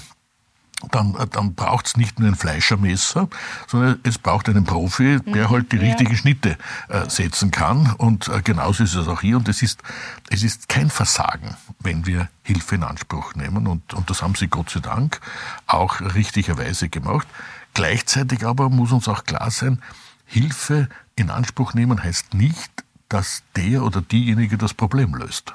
[0.89, 3.27] dann, dann braucht es nicht nur ein Fleischermesser,
[3.67, 6.57] sondern es braucht einen Profi, der halt die richtigen Schnitte
[6.89, 7.93] äh, setzen kann.
[7.97, 9.37] Und äh, genauso ist es auch hier.
[9.37, 9.81] Und es ist,
[10.29, 13.67] es ist kein Versagen, wenn wir Hilfe in Anspruch nehmen.
[13.67, 15.21] Und, und das haben sie Gott sei Dank
[15.67, 17.27] auch richtigerweise gemacht.
[17.73, 19.81] Gleichzeitig aber muss uns auch klar sein,
[20.25, 20.89] Hilfe
[21.21, 22.71] in Anspruch nehmen heißt nicht,
[23.07, 25.53] dass der oder diejenige das Problem löst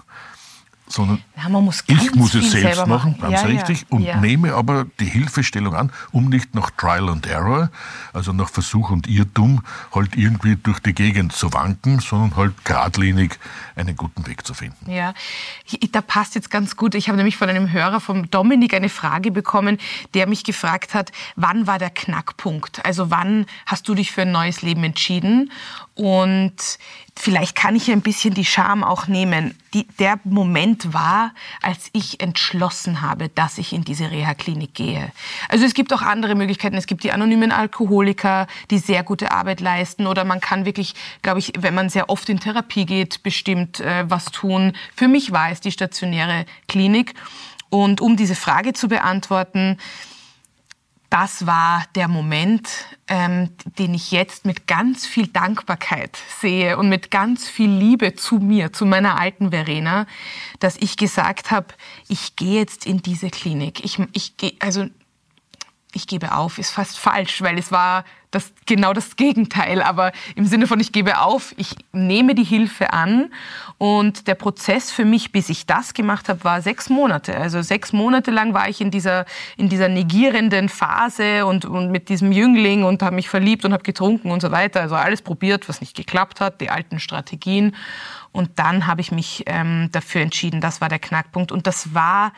[0.89, 1.47] sondern ja,
[1.89, 5.75] ich muss es selbst machen, machen, ganz ja, richtig, ja, und nehme aber die Hilfestellung
[5.75, 7.71] an, um nicht nach Trial and Error,
[8.13, 9.63] also nach Versuch und Irrtum,
[9.95, 13.39] halt irgendwie durch die Gegend zu wanken, sondern halt geradlinig
[13.75, 14.91] einen guten Weg zu finden.
[14.91, 15.13] Ja,
[15.93, 16.95] da passt jetzt ganz gut.
[16.95, 19.79] Ich habe nämlich von einem Hörer, vom Dominik, eine Frage bekommen,
[20.15, 22.85] der mich gefragt hat, wann war der Knackpunkt?
[22.85, 25.51] Also wann hast du dich für ein neues Leben entschieden?
[25.95, 26.79] Und
[27.19, 29.57] vielleicht kann ich ein bisschen die Scham auch nehmen.
[29.75, 35.11] Die, der Moment war, als ich entschlossen habe, dass ich in diese Reha-Klinik gehe.
[35.49, 36.77] Also es gibt auch andere Möglichkeiten.
[36.77, 40.07] Es gibt die anonymen Alkoholiker, die sehr gute Arbeit leisten.
[40.07, 44.09] Oder man kann wirklich, glaube ich, wenn man sehr oft in Therapie geht, bestimmt äh,
[44.09, 44.75] was tun.
[44.95, 47.15] Für mich war es die stationäre Klinik.
[47.71, 49.79] Und um diese Frage zu beantworten,
[51.11, 52.69] das war der Moment,
[53.09, 58.37] ähm, den ich jetzt mit ganz viel Dankbarkeit sehe und mit ganz viel Liebe zu
[58.37, 60.07] mir, zu meiner alten Verena,
[60.59, 61.69] dass ich gesagt habe,
[62.09, 63.85] ich gehe jetzt in diese Klinik.
[63.85, 64.87] Ich, ich gehe, also
[65.93, 68.05] ich gebe auf, ist fast falsch, weil es war
[68.37, 69.83] das, genau das Gegenteil.
[69.83, 73.31] Aber im Sinne von, ich gebe auf, ich nehme die Hilfe an.
[73.79, 77.37] Und der Prozess für mich, bis ich das gemacht habe, war sechs Monate.
[77.37, 82.09] Also sechs Monate lang war ich in dieser, in dieser negierenden Phase und, und mit
[82.09, 84.81] diesem Jüngling und habe mich verliebt und habe getrunken und so weiter.
[84.81, 87.75] Also alles probiert, was nicht geklappt hat, die alten Strategien.
[88.33, 91.53] Und dann habe ich mich ähm, dafür entschieden, das war der Knackpunkt.
[91.53, 92.33] Und das war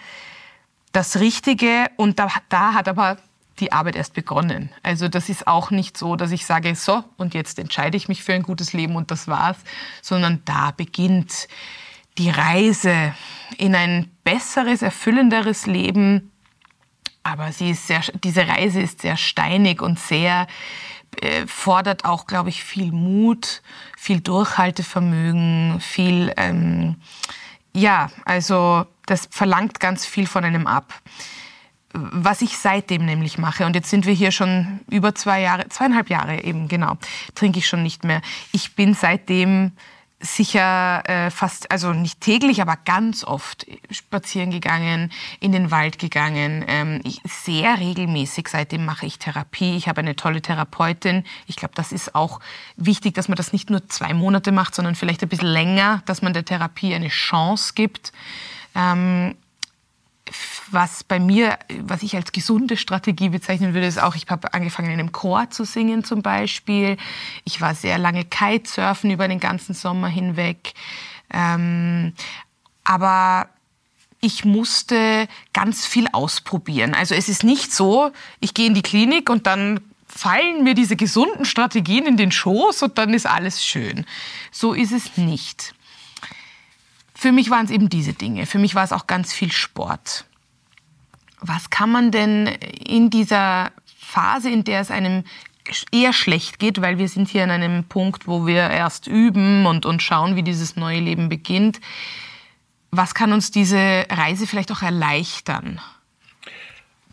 [0.93, 1.87] das Richtige.
[1.97, 3.19] Und da, da hat aber
[3.61, 4.71] die Arbeit erst begonnen.
[4.83, 8.23] Also das ist auch nicht so, dass ich sage, so, und jetzt entscheide ich mich
[8.23, 9.59] für ein gutes Leben und das war's,
[10.03, 11.49] sondern da beginnt
[12.19, 13.15] die Reise
[13.57, 16.33] in ein besseres, erfüllenderes Leben.
[17.23, 20.47] Aber sie ist sehr, diese Reise ist sehr steinig und sehr,
[21.21, 23.63] äh, fordert auch, glaube ich, viel Mut,
[23.97, 26.97] viel Durchhaltevermögen, viel, ähm,
[27.75, 30.93] ja, also das verlangt ganz viel von einem ab
[32.13, 36.11] was ich seitdem nämlich mache, und jetzt sind wir hier schon über zwei Jahre, zweieinhalb
[36.11, 36.97] Jahre eben, genau,
[37.35, 38.23] trinke ich schon nicht mehr.
[38.53, 39.73] Ich bin seitdem
[40.21, 46.65] sicher äh, fast, also nicht täglich, aber ganz oft spazieren gegangen, in den Wald gegangen.
[46.67, 49.77] Ähm, ich, sehr regelmäßig, seitdem mache ich Therapie.
[49.77, 51.25] Ich habe eine tolle Therapeutin.
[51.47, 52.41] Ich glaube, das ist auch
[52.77, 56.21] wichtig, dass man das nicht nur zwei Monate macht, sondern vielleicht ein bisschen länger, dass
[56.21, 58.13] man der Therapie eine Chance gibt.
[58.75, 59.37] Ähm,
[60.71, 64.91] was bei mir, was ich als gesunde Strategie bezeichnen würde, ist auch, ich habe angefangen
[64.91, 66.97] in einem Chor zu singen zum Beispiel.
[67.45, 70.75] Ich war sehr lange Kitesurfen über den ganzen Sommer hinweg.
[71.33, 72.13] Ähm,
[72.85, 73.49] aber
[74.21, 76.95] ich musste ganz viel ausprobieren.
[76.95, 78.11] Also es ist nicht so,
[78.41, 82.83] ich gehe in die Klinik und dann fallen mir diese gesunden Strategien in den Schoß
[82.83, 84.05] und dann ist alles schön.
[84.51, 85.75] So ist es nicht.
[87.21, 88.47] Für mich waren es eben diese Dinge.
[88.47, 90.25] Für mich war es auch ganz viel Sport.
[91.41, 95.25] Was kann man denn in dieser Phase, in der es einem
[95.91, 99.85] eher schlecht geht, weil wir sind hier an einem Punkt, wo wir erst üben und,
[99.85, 101.81] und schauen, wie dieses neue Leben beginnt.
[102.93, 105.81] Was kann uns diese Reise vielleicht auch erleichtern?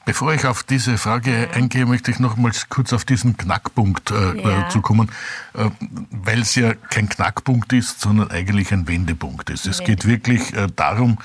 [0.06, 4.70] Bevor ich auf diese Frage eingehe, möchte ich nochmals kurz auf diesen Knackpunkt äh, ja.
[4.70, 5.12] zu kommen,
[5.56, 5.72] äh,
[6.12, 9.66] weil es ja kein Knackpunkt ist, sondern eigentlich ein Wendepunkt ist.
[9.66, 11.18] Es geht wirklich äh, darum,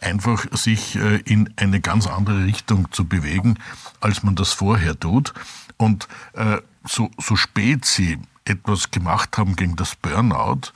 [0.00, 3.58] einfach sich äh, in eine ganz andere Richtung zu bewegen,
[4.00, 5.34] als man das vorher tut.
[5.76, 10.72] Und äh, so, so spät sie etwas gemacht haben gegen das Burnout,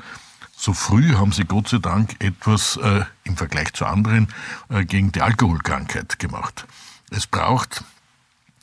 [0.57, 4.29] so früh haben sie Gott sei Dank etwas äh, im Vergleich zu anderen
[4.69, 6.67] äh, gegen die Alkoholkrankheit gemacht.
[7.15, 7.85] Es braucht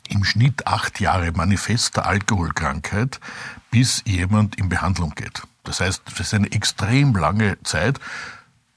[0.08, 3.20] im Schnitt acht Jahre manifester Alkoholkrankheit,
[3.70, 5.42] bis jemand in Behandlung geht.
[5.62, 8.00] Das heißt, das ist eine extrem lange Zeit.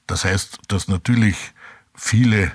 [0.06, 1.52] Das heißt, dass natürlich
[1.94, 2.52] viele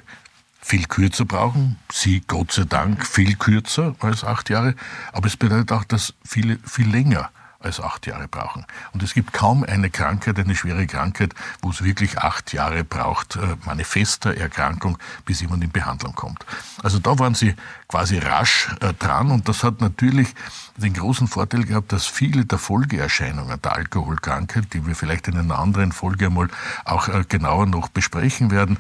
[0.61, 1.77] viel kürzer brauchen.
[1.91, 4.75] Sie, Gott sei Dank, viel kürzer als acht Jahre.
[5.11, 8.65] Aber es bedeutet auch, dass viele viel länger als acht Jahre brauchen.
[8.93, 13.35] Und es gibt kaum eine Krankheit, eine schwere Krankheit, wo es wirklich acht Jahre braucht,
[13.35, 16.45] äh, manifester Erkrankung, bis jemand in Behandlung kommt.
[16.81, 17.55] Also da waren sie
[17.89, 20.33] quasi rasch äh, dran und das hat natürlich
[20.77, 25.59] den großen Vorteil gehabt, dass viele der Folgeerscheinungen der Alkoholkrankheit, die wir vielleicht in einer
[25.59, 26.47] anderen Folge einmal
[26.85, 28.77] auch äh, genauer noch besprechen werden,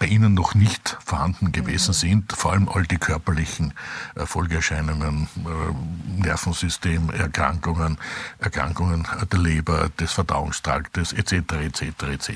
[0.00, 3.74] bei Ihnen noch nicht vorhanden gewesen sind, vor allem all die körperlichen
[4.16, 7.98] äh, Folgeerscheinungen, äh, Nervensystemerkrankungen,
[8.38, 11.52] Erkrankungen der Leber, des Verdauungstraktes etc.
[11.52, 11.82] etc.
[12.12, 12.30] etc.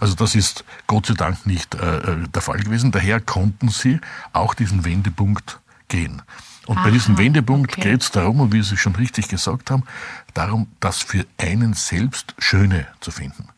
[0.00, 2.90] Also das ist Gott sei Dank nicht äh, der Fall gewesen.
[2.90, 4.00] Daher konnten Sie
[4.32, 6.22] auch diesen Wendepunkt gehen.
[6.66, 7.90] Und Aha, bei diesem Wendepunkt okay.
[7.90, 9.84] geht es darum, und wie Sie schon richtig gesagt haben,
[10.32, 13.48] darum, das für einen selbst Schöne zu finden.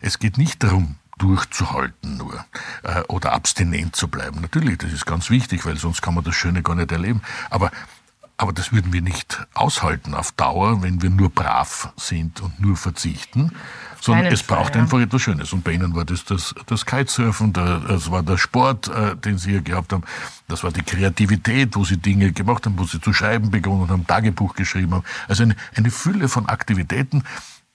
[0.00, 2.44] Es geht nicht darum, durchzuhalten nur
[2.82, 4.40] äh, oder abstinent zu bleiben.
[4.40, 7.22] Natürlich, das ist ganz wichtig, weil sonst kann man das Schöne gar nicht erleben.
[7.50, 7.70] Aber,
[8.36, 12.76] aber das würden wir nicht aushalten auf Dauer, wenn wir nur brav sind und nur
[12.76, 13.52] verzichten,
[13.98, 14.82] sondern es braucht Fall, ja.
[14.82, 15.52] einfach etwas Schönes.
[15.54, 19.52] Und bei Ihnen war das das, das Kitesurfen, das war der Sport, äh, den Sie
[19.52, 20.04] hier gehabt haben,
[20.48, 24.06] das war die Kreativität, wo Sie Dinge gemacht haben, wo Sie zu schreiben begonnen haben,
[24.06, 25.04] Tagebuch geschrieben haben.
[25.28, 27.24] Also eine, eine Fülle von Aktivitäten,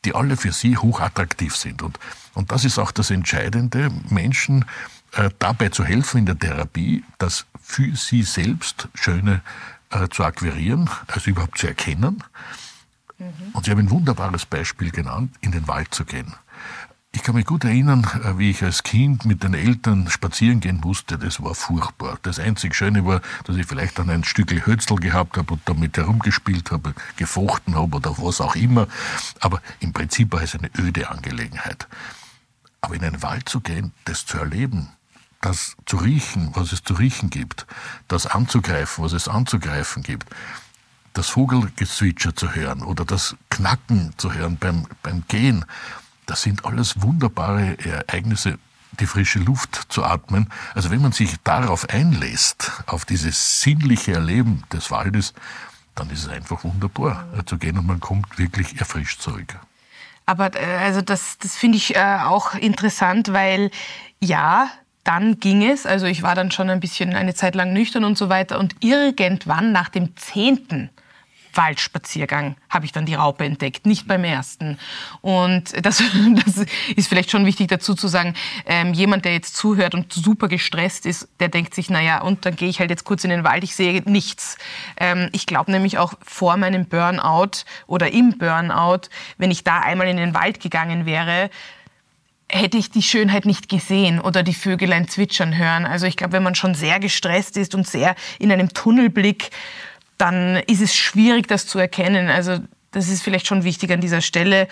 [0.06, 1.82] die alle für Sie hochattraktiv sind.
[1.82, 2.00] Und
[2.34, 4.66] und das ist auch das Entscheidende, Menschen
[5.14, 9.42] äh, dabei zu helfen in der Therapie, das für sie selbst Schöne
[9.90, 12.24] äh, zu akquirieren, also überhaupt zu erkennen.
[13.18, 13.34] Mhm.
[13.54, 16.34] Und Sie haben ein wunderbares Beispiel genannt, in den Wald zu gehen.
[17.14, 20.80] Ich kann mich gut erinnern, äh, wie ich als Kind mit den Eltern spazieren gehen
[20.82, 21.18] musste.
[21.18, 22.18] Das war furchtbar.
[22.22, 25.98] Das einzig Schöne war, dass ich vielleicht dann ein Stück Hölzel gehabt habe und damit
[25.98, 28.88] herumgespielt habe, gefochten habe oder was auch immer.
[29.42, 31.88] Aber im Prinzip war es eine öde Angelegenheit.
[32.80, 34.90] Aber in einen Wald zu gehen, das zu erleben,
[35.42, 37.68] das zu riechen, was es zu riechen gibt,
[38.08, 40.28] das anzugreifen, was es anzugreifen gibt,
[41.14, 45.66] das Vogelgezwitscher zu hören oder das Knacken zu hören beim, beim Gehen,
[46.26, 48.58] das sind alles wunderbare Ereignisse,
[49.00, 50.50] die frische Luft zu atmen.
[50.76, 55.34] Also wenn man sich darauf einlässt, auf dieses sinnliche Erleben des Waldes,
[55.96, 59.58] dann ist es einfach wunderbar zu gehen und man kommt wirklich erfrischt zurück.
[60.26, 63.72] Aber äh, also das, das finde ich äh, auch interessant, weil
[64.20, 64.70] ja,
[65.04, 65.86] dann ging es.
[65.86, 68.60] Also ich war dann schon ein bisschen eine Zeit lang nüchtern und so weiter.
[68.60, 70.90] Und irgendwann nach dem zehnten
[71.54, 74.78] Waldspaziergang habe ich dann die Raupe entdeckt, nicht beim ersten.
[75.22, 76.04] Und das,
[76.46, 78.34] das ist vielleicht schon wichtig dazu zu sagen,
[78.66, 82.56] ähm, jemand, der jetzt zuhört und super gestresst ist, der denkt sich, naja, und dann
[82.56, 84.58] gehe ich halt jetzt kurz in den Wald, ich sehe nichts.
[84.98, 90.08] Ähm, ich glaube nämlich auch vor meinem Burnout oder im Burnout, wenn ich da einmal
[90.08, 91.50] in den Wald gegangen wäre,
[92.52, 95.86] hätte ich die Schönheit nicht gesehen oder die Vögelein zwitschern hören.
[95.86, 99.52] Also ich glaube, wenn man schon sehr gestresst ist und sehr in einem Tunnelblick
[100.22, 102.30] dann ist es schwierig, das zu erkennen.
[102.30, 102.60] Also
[102.92, 104.68] das ist vielleicht schon wichtig an dieser Stelle.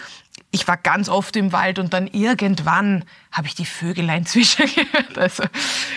[0.51, 5.17] Ich war ganz oft im Wald und dann irgendwann habe ich die Vögelein zwischen gehört.
[5.17, 5.43] Also,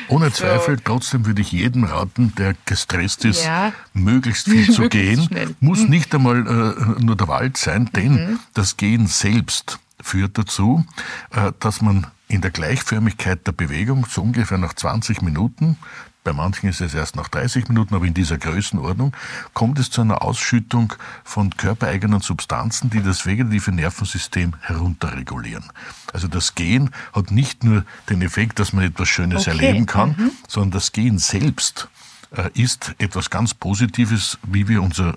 [0.09, 0.37] Ohne so.
[0.37, 3.73] Zweifel, trotzdem würde ich jedem raten, der gestresst ist, ja.
[3.93, 5.23] möglichst viel zu gehen.
[5.25, 5.55] Schnell.
[5.61, 5.91] Muss mhm.
[5.91, 8.41] nicht einmal äh, nur der Wald sein, denn mhm.
[8.55, 10.85] das Gehen selbst führt dazu,
[11.31, 15.77] äh, dass man in der Gleichförmigkeit der Bewegung so ungefähr nach 20 Minuten
[16.25, 19.15] bei manchen ist es erst nach 30 Minuten, aber in dieser Größenordnung
[19.55, 20.93] kommt es zu einer Ausschüttung
[21.25, 25.65] von körpereigenen Substanzen, die das vegetative Nervensystem herunterregulieren.
[26.13, 29.51] Also das Gehen hat nicht nur den Effekt, dass man etwas Schönes okay.
[29.51, 30.31] erleben kann, mhm.
[30.47, 31.89] sondern das Gehen selbst
[32.37, 35.15] äh, ist etwas ganz Positives, wie wir unser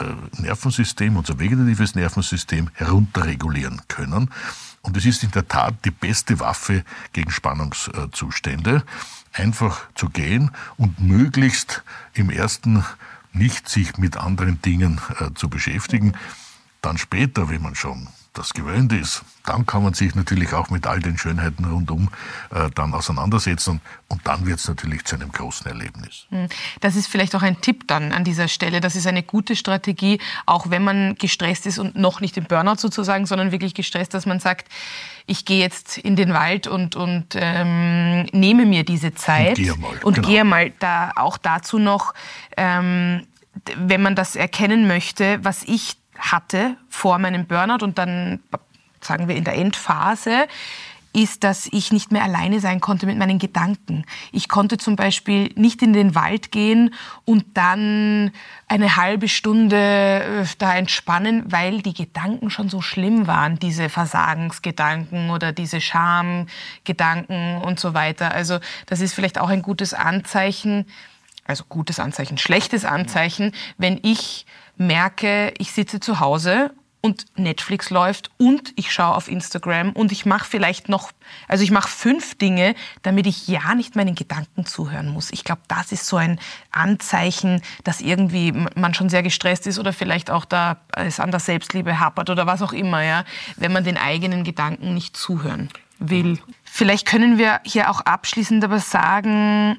[0.00, 0.04] äh,
[0.42, 4.30] Nervensystem, unser vegetatives Nervensystem herunterregulieren können.
[4.82, 8.82] Und es ist in der Tat die beste Waffe gegen Spannungszustände
[9.34, 11.82] einfach zu gehen und möglichst
[12.14, 12.84] im ersten
[13.32, 16.14] nicht sich mit anderen Dingen äh, zu beschäftigen.
[16.80, 20.86] Dann später, wenn man schon das gewöhnt ist, dann kann man sich natürlich auch mit
[20.86, 22.10] all den Schönheiten rundum
[22.50, 26.26] äh, dann auseinandersetzen und dann wird es natürlich zu einem großen Erlebnis.
[26.30, 26.48] Hm.
[26.80, 28.80] Das ist vielleicht auch ein Tipp dann an dieser Stelle.
[28.80, 32.76] Das ist eine gute Strategie, auch wenn man gestresst ist und noch nicht im Burnout
[32.78, 34.68] sozusagen, sondern wirklich gestresst, dass man sagt,
[35.26, 39.76] ich gehe jetzt in den Wald und, und ähm, nehme mir diese Zeit und gehe
[39.76, 40.28] mal, und genau.
[40.28, 42.12] gehe mal da auch dazu noch,
[42.56, 43.26] ähm,
[43.76, 48.40] wenn man das erkennen möchte, was ich hatte vor meinem Burnout und dann,
[49.00, 50.46] sagen wir, in der Endphase.
[51.14, 54.04] Ist, dass ich nicht mehr alleine sein konnte mit meinen Gedanken.
[54.32, 56.92] Ich konnte zum Beispiel nicht in den Wald gehen
[57.24, 58.32] und dann
[58.66, 65.30] eine halbe Stunde äh, da entspannen, weil die Gedanken schon so schlimm waren, diese Versagensgedanken
[65.30, 68.32] oder diese Schamgedanken und so weiter.
[68.32, 70.86] Also das ist vielleicht auch ein gutes Anzeichen,
[71.44, 74.46] also gutes Anzeichen, schlechtes Anzeichen, wenn ich
[74.76, 76.72] merke, ich sitze zu Hause
[77.04, 81.12] und Netflix läuft und ich schaue auf Instagram und ich mache vielleicht noch,
[81.48, 85.30] also ich mache fünf Dinge, damit ich ja nicht meinen Gedanken zuhören muss.
[85.30, 86.40] Ich glaube, das ist so ein
[86.70, 91.40] Anzeichen, dass irgendwie man schon sehr gestresst ist oder vielleicht auch da es an der
[91.40, 93.24] Selbstliebe hapert oder was auch immer, ja,
[93.56, 96.38] wenn man den eigenen Gedanken nicht zuhören will.
[96.62, 99.76] Vielleicht können wir hier auch abschließend aber sagen,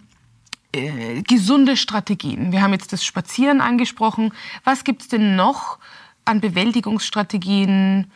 [0.73, 2.51] äh, gesunde Strategien.
[2.51, 4.32] Wir haben jetzt das Spazieren angesprochen.
[4.63, 5.80] Was gibt es denn noch?
[6.26, 8.11] An Bewältigungsstrategien,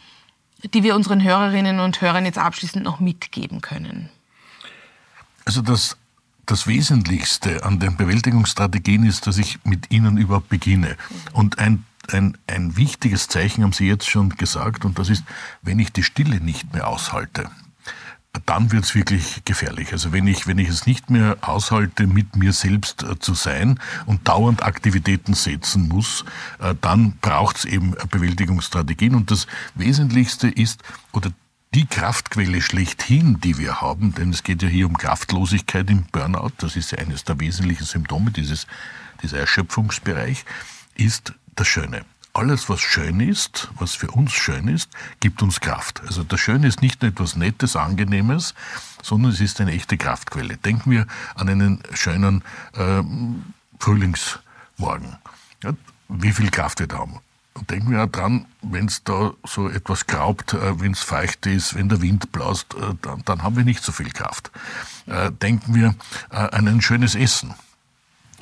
[0.74, 4.10] die wir unseren Hörerinnen und Hörern jetzt abschließend noch mitgeben können?
[5.46, 5.98] Also das,
[6.46, 10.98] das Wesentlichste an den Bewältigungsstrategien ist, dass ich mit ihnen überhaupt beginne.
[11.34, 15.24] Und ein, ein, ein wichtiges Zeichen haben Sie jetzt schon gesagt, und das ist,
[15.62, 17.50] wenn ich die Stille nicht mehr aushalte
[18.46, 19.92] dann wird's wirklich gefährlich.
[19.92, 23.80] Also wenn ich, wenn ich es nicht mehr aushalte, mit mir selbst äh, zu sein
[24.06, 26.26] und dauernd Aktivitäten setzen muss,
[26.60, 29.16] äh, dann braucht's eben Bewältigungsstrategien.
[29.16, 31.32] Und das Wesentlichste ist, oder
[31.74, 36.54] die Kraftquelle schlechthin, die wir haben, denn es geht ja hier um Kraftlosigkeit im Burnout,
[36.58, 38.66] das ist ja eines der wesentlichen Symptome, dieses,
[39.22, 40.46] dieser Erschöpfungsbereich,
[40.96, 46.02] ist das Schöne alles, was schön ist, was für uns schön ist, gibt uns Kraft.
[46.06, 48.54] Also das Schöne ist nicht nur etwas Nettes, Angenehmes,
[49.02, 50.58] sondern es ist eine echte Kraftquelle.
[50.58, 53.02] Denken wir an einen schönen äh,
[53.80, 55.18] Frühlingsmorgen.
[55.64, 55.74] Ja,
[56.08, 57.20] wie viel Kraft wir da haben.
[57.54, 61.46] Und denken wir auch dran, wenn es da so etwas graubt, äh, wenn es feucht
[61.46, 64.52] ist, wenn der Wind blaust, äh, dann, dann, haben wir nicht so viel Kraft.
[65.08, 65.96] Äh, denken wir
[66.32, 67.54] äh, an ein schönes Essen.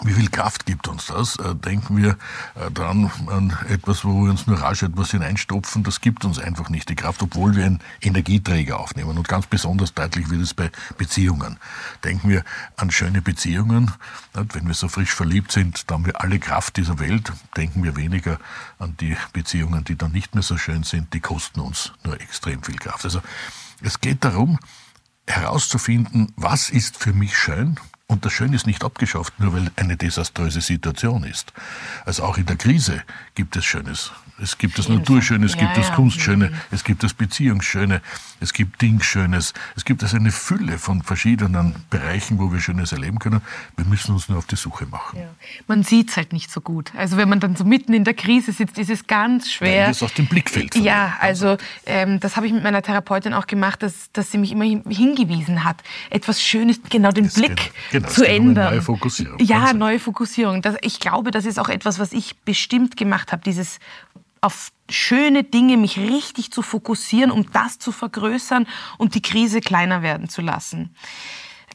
[0.04, 1.38] Wie viel Kraft gibt uns das?
[1.38, 2.18] Äh, denken wir
[2.56, 5.84] äh, dran an etwas, wo wir uns nur rasch etwas hineinstopfen.
[5.84, 9.18] Das gibt uns einfach nicht die Kraft, obwohl wir einen Energieträger aufnehmen.
[9.18, 11.58] Und ganz besonders deutlich wird es bei Beziehungen.
[12.04, 12.44] Denken wir
[12.76, 13.92] an schöne Beziehungen.
[14.34, 17.32] Wenn wir so frisch verliebt sind, dann haben wir alle Kraft dieser Welt.
[17.56, 18.40] Denken wir weniger
[18.78, 21.14] an die Beziehungen, die dann nicht mehr so schön sind.
[21.14, 23.04] Die kosten uns nur extrem viel Kraft.
[23.04, 23.22] Also
[23.82, 24.60] es geht darum,
[25.26, 27.80] herauszufinden, was ist für mich schön
[28.10, 31.52] und das Schöne ist nicht abgeschafft, nur weil eine desaströse Situation ist.
[32.06, 33.04] Also auch in der Krise
[33.36, 34.14] gibt es Schönes.
[34.42, 35.96] Es gibt das Naturschöne, es ja, gibt das ja.
[35.96, 36.56] Kunstschöne, mhm.
[36.72, 38.02] es gibt das Beziehungsschöne,
[38.40, 39.54] es gibt Dingschönes.
[39.76, 43.42] Es gibt also eine Fülle von verschiedenen Bereichen, wo wir Schönes erleben können.
[43.76, 45.20] Wir müssen uns nur auf die Suche machen.
[45.20, 45.26] Ja.
[45.68, 46.92] Man sieht es halt nicht so gut.
[46.96, 49.86] Also wenn man dann so mitten in der Krise sitzt, ist es ganz schwer.
[49.86, 50.76] Nein, das aus dem Blickfeld.
[50.76, 54.52] Ja, also ähm, das habe ich mit meiner Therapeutin auch gemacht, dass, dass sie mich
[54.52, 55.82] immer hingewiesen hat,
[56.12, 58.74] etwas Schönes, genau den Blick genau, genau, zu ändern.
[58.74, 59.40] neue Fokussierung.
[59.40, 60.62] Ja, neue Fokussierung.
[60.62, 63.80] Das, ich glaube, das ist auch etwas, was ich bestimmt gemacht habe, dieses
[64.42, 68.68] auf schöne Dinge mich richtig zu fokussieren, um das zu vergrößern
[68.98, 70.96] und die Krise kleiner werden zu lassen.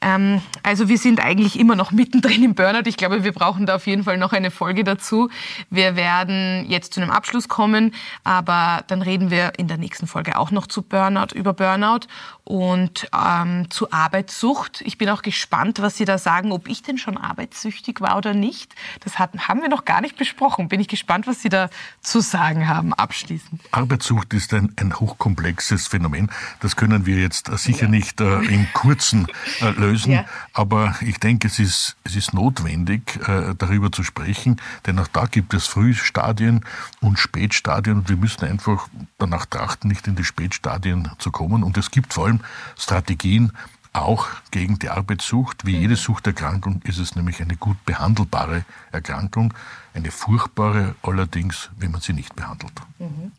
[0.03, 2.87] Ähm, also wir sind eigentlich immer noch mittendrin im Burnout.
[2.87, 5.31] Ich glaube, wir brauchen da auf jeden Fall noch eine Folge dazu.
[5.71, 7.95] Wir werden jetzt zu einem Abschluss kommen,
[8.25, 12.07] aber dann reden wir in der nächsten Folge auch noch zu Burnout, über Burnout
[12.45, 14.83] und ähm, zu Arbeitssucht.
[14.83, 18.35] Ich bin auch gespannt, was Sie da sagen, ob ich denn schon arbeitssüchtig war oder
[18.35, 18.75] nicht.
[19.01, 20.69] Das hatten, haben wir noch gar nicht besprochen.
[20.69, 23.61] Bin ich gespannt, was Sie da zu sagen haben abschließend.
[23.71, 26.31] Arbeitssucht ist ein, ein hochkomplexes Phänomen.
[26.61, 27.89] Das können wir jetzt sicher ja.
[27.89, 29.29] nicht äh, in kurzen
[29.61, 30.13] äh, lösen lösen.
[30.13, 30.25] Ja.
[30.53, 35.27] Aber ich denke, es ist, es ist notwendig, äh, darüber zu sprechen, denn auch da
[35.27, 36.65] gibt es Frühstadien
[37.01, 38.89] und Spätstadien und wir müssen einfach
[39.19, 41.63] danach trachten, nicht in die Spätstadien zu kommen.
[41.63, 42.41] Und es gibt vor allem
[42.79, 43.53] Strategien,
[43.95, 45.67] auch gegen die Arbeitssucht.
[45.67, 45.97] Wie jede mhm.
[45.97, 49.53] Suchterkrankung ist es nämlich eine gut behandelbare Erkrankung,
[49.93, 52.73] eine furchtbare allerdings, wenn man sie nicht behandelt.
[52.99, 53.33] Mhm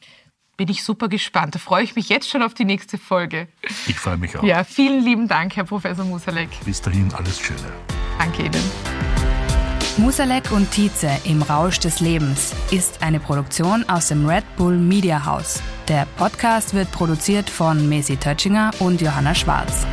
[0.58, 1.56] bin ich super gespannt.
[1.56, 3.48] Da freue ich mich jetzt schon auf die nächste Folge.
[3.88, 4.44] Ich freue mich auch.
[4.44, 6.50] Ja, vielen lieben Dank, Herr Professor Musalek.
[6.66, 7.72] Bis dahin alles Schöne.
[8.20, 8.64] Danke Ihnen.
[9.98, 15.24] Musalek und Tietze im Rausch des Lebens ist eine Produktion aus dem Red Bull Media
[15.24, 15.62] House.
[15.88, 19.86] Der Podcast wird produziert von Messi Tötschinger und Johanna Schwarz.